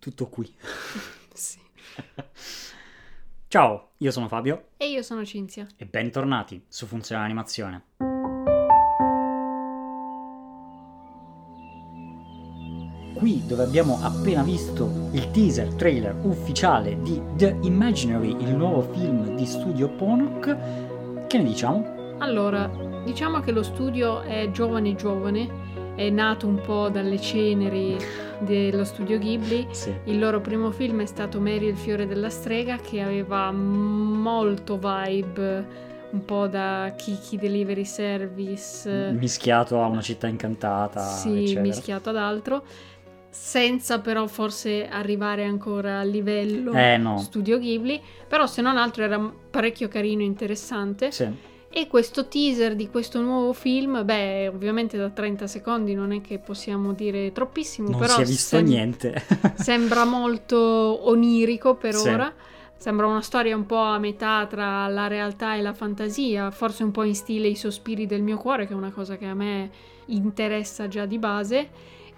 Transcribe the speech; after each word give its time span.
tutto 0.00 0.26
qui. 0.28 0.52
Sì. 1.32 1.58
Ciao, 3.46 3.92
io 3.98 4.10
sono 4.10 4.26
Fabio 4.28 4.70
E 4.76 4.90
io 4.90 5.00
sono 5.02 5.24
Cinzia. 5.24 5.66
e 5.76 5.86
bentornati 5.86 6.62
su 6.68 6.86
Funziona 6.86 7.22
l'animazione. 7.22 7.84
Qui 13.14 13.42
dove 13.46 13.62
abbiamo 13.62 13.98
appena 14.02 14.42
visto 14.42 15.08
il 15.12 15.30
teaser 15.30 15.74
trailer 15.74 16.14
ufficiale 16.22 17.00
di 17.02 17.20
The 17.36 17.58
Imaginary, 17.62 18.30
il 18.40 18.54
nuovo 18.54 18.82
film 18.92 19.34
di 19.36 19.44
studio 19.44 19.88
Ponok, 19.88 21.26
che 21.26 21.38
ne 21.38 21.44
diciamo? 21.44 22.16
Allora, 22.18 22.66
diciamo 23.04 23.40
che 23.40 23.52
lo 23.52 23.62
studio 23.62 24.22
è 24.22 24.50
giovane 24.52 24.94
giovane, 24.94 25.69
è 25.94 26.08
nato 26.10 26.46
un 26.46 26.60
po' 26.60 26.88
dalle 26.88 27.20
ceneri 27.20 27.96
dello 28.38 28.84
studio 28.84 29.18
Ghibli. 29.18 29.66
Sì. 29.70 29.92
Il 30.04 30.18
loro 30.18 30.40
primo 30.40 30.70
film 30.70 31.02
è 31.02 31.06
stato 31.06 31.40
Mary 31.40 31.66
il 31.68 31.76
fiore 31.76 32.06
della 32.06 32.30
strega, 32.30 32.76
che 32.76 33.00
aveva 33.02 33.50
molto 33.52 34.78
vibe, 34.78 35.88
un 36.10 36.24
po' 36.24 36.46
da 36.46 36.92
Kiki 36.96 37.36
Delivery 37.36 37.84
Service. 37.84 39.12
Mischiato 39.12 39.80
a 39.82 39.86
una 39.86 40.00
città 40.00 40.26
incantata, 40.26 41.00
Sì, 41.02 41.42
eccetera. 41.42 41.60
mischiato 41.60 42.08
ad 42.10 42.16
altro, 42.16 42.62
senza 43.28 44.00
però 44.00 44.26
forse 44.26 44.88
arrivare 44.88 45.44
ancora 45.44 46.00
al 46.00 46.08
livello 46.08 46.72
Eh 46.72 46.96
no, 46.96 47.18
studio 47.18 47.58
Ghibli, 47.58 48.00
però 48.26 48.46
se 48.46 48.60
non 48.60 48.76
altro 48.76 49.04
era 49.04 49.20
parecchio 49.50 49.86
carino 49.88 50.22
e 50.22 50.24
interessante. 50.24 51.12
sì. 51.12 51.48
E 51.72 51.86
questo 51.86 52.26
teaser 52.26 52.74
di 52.74 52.90
questo 52.90 53.20
nuovo 53.20 53.52
film, 53.52 54.04
beh, 54.04 54.48
ovviamente 54.48 54.96
da 54.96 55.08
30 55.08 55.46
secondi 55.46 55.94
non 55.94 56.10
è 56.12 56.20
che 56.20 56.40
possiamo 56.40 56.92
dire 56.92 57.30
troppissimo, 57.30 57.90
non 57.90 58.00
però 58.00 58.14
si 58.14 58.22
è 58.22 58.24
visto 58.24 58.56
sem- 58.56 58.66
niente. 58.66 59.22
sembra 59.54 60.04
molto 60.04 60.56
onirico 61.08 61.76
per 61.76 61.94
Sì. 61.94 62.08
ora. 62.08 62.34
Sembra 62.76 63.06
una 63.06 63.20
storia 63.20 63.54
un 63.54 63.66
po' 63.66 63.76
a 63.76 63.98
metà 63.98 64.46
tra 64.48 64.88
la 64.88 65.06
realtà 65.06 65.54
e 65.54 65.60
la 65.60 65.74
fantasia, 65.74 66.50
forse 66.50 66.82
un 66.82 66.90
po' 66.90 67.02
in 67.04 67.14
stile 67.14 67.46
I 67.46 67.54
sospiri 67.54 68.06
del 68.06 68.22
mio 68.22 68.38
cuore, 68.38 68.66
che 68.66 68.72
è 68.72 68.76
una 68.76 68.90
cosa 68.90 69.16
che 69.16 69.26
a 69.26 69.34
me 69.34 69.70
interessa 70.06 70.88
già 70.88 71.04
di 71.04 71.18
base. 71.18 71.68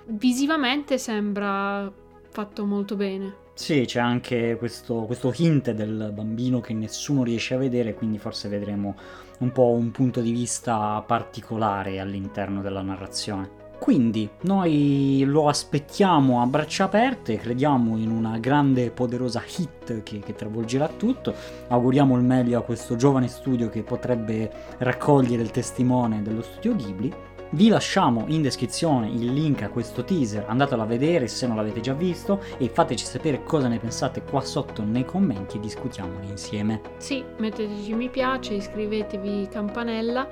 Visivamente 0.06 0.98
sembra 0.98 1.92
fatto 2.30 2.64
molto 2.64 2.94
bene. 2.94 3.34
Sì, 3.54 3.84
c'è 3.86 4.00
anche 4.00 4.56
questo, 4.58 5.02
questo 5.02 5.32
hint 5.36 5.72
del 5.72 6.10
bambino 6.14 6.60
che 6.60 6.72
nessuno 6.72 7.22
riesce 7.22 7.54
a 7.54 7.58
vedere, 7.58 7.94
quindi 7.94 8.18
forse 8.18 8.48
vedremo 8.48 8.96
un 9.38 9.52
po' 9.52 9.70
un 9.70 9.90
punto 9.90 10.20
di 10.20 10.32
vista 10.32 11.02
particolare 11.06 12.00
all'interno 12.00 12.62
della 12.62 12.82
narrazione. 12.82 13.60
Quindi 13.78 14.28
noi 14.42 15.24
lo 15.26 15.48
aspettiamo 15.48 16.40
a 16.40 16.46
braccia 16.46 16.84
aperte, 16.84 17.36
crediamo 17.36 17.96
in 17.98 18.10
una 18.10 18.38
grande 18.38 18.84
e 18.84 18.90
poderosa 18.90 19.42
hit 19.44 20.04
che, 20.04 20.20
che 20.20 20.34
travolgerà 20.34 20.86
tutto, 20.86 21.34
auguriamo 21.66 22.16
il 22.16 22.22
meglio 22.22 22.60
a 22.60 22.62
questo 22.62 22.94
giovane 22.94 23.26
studio 23.26 23.68
che 23.68 23.82
potrebbe 23.82 24.50
raccogliere 24.78 25.42
il 25.42 25.50
testimone 25.50 26.22
dello 26.22 26.42
studio 26.42 26.76
Ghibli. 26.76 27.12
Vi 27.54 27.68
lasciamo 27.68 28.24
in 28.28 28.40
descrizione 28.40 29.08
il 29.08 29.30
link 29.30 29.60
a 29.60 29.68
questo 29.68 30.04
teaser, 30.04 30.46
andatelo 30.48 30.80
a 30.80 30.86
vedere 30.86 31.28
se 31.28 31.46
non 31.46 31.56
l'avete 31.56 31.80
già 31.80 31.92
visto 31.92 32.40
e 32.56 32.70
fateci 32.70 33.04
sapere 33.04 33.42
cosa 33.42 33.68
ne 33.68 33.78
pensate 33.78 34.22
qua 34.22 34.40
sotto 34.40 34.82
nei 34.82 35.04
commenti 35.04 35.58
e 35.58 35.60
discutiamone 35.60 36.24
insieme. 36.24 36.80
Sì, 36.96 37.22
metteteci 37.36 37.92
mi 37.92 38.08
piace, 38.08 38.54
iscrivetevi 38.54 39.48
campanella 39.50 40.26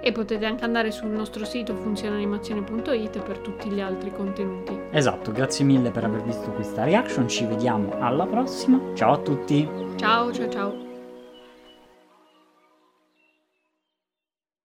e 0.00 0.12
potete 0.12 0.46
anche 0.46 0.62
andare 0.62 0.92
sul 0.92 1.08
nostro 1.08 1.44
sito 1.44 1.74
funzionanimazione.it 1.74 3.20
per 3.20 3.38
tutti 3.38 3.68
gli 3.68 3.80
altri 3.80 4.12
contenuti. 4.12 4.78
Esatto, 4.92 5.32
grazie 5.32 5.64
mille 5.64 5.90
per 5.90 6.04
aver 6.04 6.22
visto 6.22 6.52
questa 6.52 6.84
reaction, 6.84 7.28
ci 7.28 7.46
vediamo 7.46 7.98
alla 7.98 8.26
prossima, 8.26 8.80
ciao 8.94 9.14
a 9.14 9.18
tutti! 9.18 9.68
Ciao 9.96 10.32
ciao 10.32 10.48
ciao! 10.48 10.89